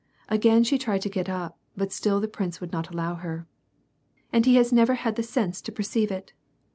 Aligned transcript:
Again 0.29 0.63
she 0.63 0.79
tried 0.79 1.01
to 1.03 1.11
get 1.13 1.29
up, 1.29 1.59
but 1.77 1.91
still 1.91 2.19
tluj 2.19 2.31
prince 2.33 2.57
Avonld 2.57 2.71
not 2.71 2.89
allow 2.89 3.21
ber. 3.21 3.45
"And 4.33 4.47
he 4.47 4.55
has 4.55 4.73
never 4.73 4.95
had 4.95 5.15
the 5.15 5.21
sense 5.21 5.61
to 5.61 5.71
perceive 5.71 6.09
it. 6.09 6.33